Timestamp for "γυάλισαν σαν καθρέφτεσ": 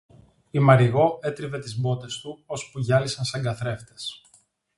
2.79-4.21